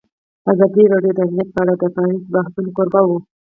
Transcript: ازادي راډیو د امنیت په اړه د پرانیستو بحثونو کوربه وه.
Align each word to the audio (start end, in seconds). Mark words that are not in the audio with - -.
ازادي 0.51 0.83
راډیو 0.93 1.13
د 1.15 1.19
امنیت 1.27 1.49
په 1.55 1.59
اړه 1.63 1.73
د 1.81 1.83
پرانیستو 1.95 2.31
بحثونو 2.35 2.69
کوربه 2.77 3.01
وه. 3.07 3.17